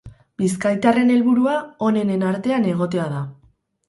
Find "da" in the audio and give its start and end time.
3.13-3.21